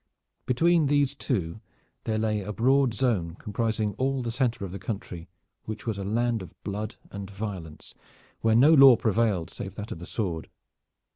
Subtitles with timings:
[0.47, 1.61] Between these two
[2.05, 5.29] there lay a broad zone comprising all the center of the country
[5.65, 7.93] which was a land of blood and violence,
[8.39, 10.49] where no law prevailed save that of the sword.